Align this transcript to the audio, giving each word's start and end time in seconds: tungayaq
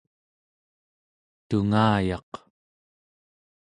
tungayaq 1.47 2.31